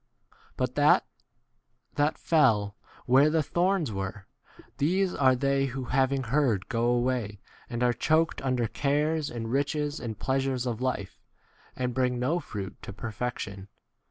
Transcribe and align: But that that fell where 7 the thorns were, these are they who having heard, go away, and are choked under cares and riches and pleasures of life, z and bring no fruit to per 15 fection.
But 0.57 0.73
that 0.73 1.05
that 1.93 2.17
fell 2.17 2.75
where 3.05 3.25
7 3.25 3.33
the 3.33 3.43
thorns 3.43 3.91
were, 3.91 4.25
these 4.79 5.13
are 5.13 5.35
they 5.35 5.67
who 5.67 5.83
having 5.83 6.23
heard, 6.23 6.67
go 6.69 6.85
away, 6.85 7.39
and 7.69 7.83
are 7.83 7.93
choked 7.93 8.41
under 8.41 8.67
cares 8.67 9.29
and 9.29 9.51
riches 9.51 9.99
and 9.99 10.17
pleasures 10.17 10.65
of 10.65 10.81
life, 10.81 11.19
z 11.19 11.83
and 11.83 11.93
bring 11.93 12.17
no 12.17 12.39
fruit 12.39 12.81
to 12.81 12.91
per 12.91 13.11
15 13.11 13.11
fection. 13.19 13.67